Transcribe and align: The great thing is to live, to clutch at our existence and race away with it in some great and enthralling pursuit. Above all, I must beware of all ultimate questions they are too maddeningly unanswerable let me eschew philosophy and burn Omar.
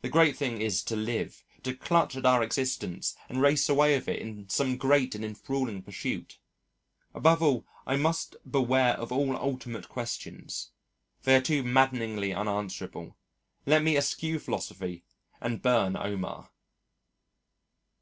The 0.00 0.08
great 0.08 0.34
thing 0.34 0.62
is 0.62 0.82
to 0.84 0.96
live, 0.96 1.44
to 1.62 1.76
clutch 1.76 2.16
at 2.16 2.24
our 2.24 2.42
existence 2.42 3.14
and 3.28 3.42
race 3.42 3.68
away 3.68 3.94
with 3.94 4.08
it 4.08 4.18
in 4.18 4.48
some 4.48 4.78
great 4.78 5.14
and 5.14 5.22
enthralling 5.22 5.82
pursuit. 5.82 6.38
Above 7.12 7.42
all, 7.42 7.66
I 7.86 7.96
must 7.96 8.34
beware 8.50 8.94
of 8.94 9.12
all 9.12 9.36
ultimate 9.36 9.90
questions 9.90 10.70
they 11.24 11.36
are 11.36 11.42
too 11.42 11.62
maddeningly 11.62 12.32
unanswerable 12.32 13.18
let 13.66 13.82
me 13.82 13.98
eschew 13.98 14.38
philosophy 14.38 15.04
and 15.38 15.60
burn 15.60 15.98
Omar. 15.98 16.48